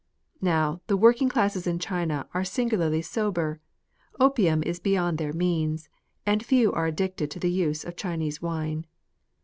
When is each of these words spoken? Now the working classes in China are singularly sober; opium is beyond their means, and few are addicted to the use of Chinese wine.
Now 0.41 0.81
the 0.87 0.97
working 0.97 1.29
classes 1.29 1.67
in 1.67 1.77
China 1.77 2.27
are 2.33 2.43
singularly 2.43 3.03
sober; 3.03 3.59
opium 4.19 4.63
is 4.63 4.79
beyond 4.79 5.19
their 5.19 5.31
means, 5.31 5.89
and 6.25 6.43
few 6.43 6.73
are 6.73 6.87
addicted 6.87 7.29
to 7.29 7.39
the 7.39 7.51
use 7.51 7.83
of 7.85 7.95
Chinese 7.95 8.41
wine. 8.41 8.87